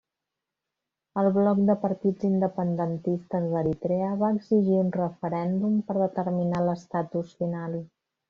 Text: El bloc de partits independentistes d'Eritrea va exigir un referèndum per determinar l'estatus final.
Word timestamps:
El 1.23 1.27
bloc 1.35 1.59
de 1.67 1.73
partits 1.83 2.25
independentistes 2.29 3.45
d'Eritrea 3.51 4.09
va 4.23 4.31
exigir 4.37 4.79
un 4.85 4.89
referèndum 4.97 5.77
per 5.91 5.99
determinar 5.99 6.65
l'estatus 6.71 7.37
final. 7.43 7.77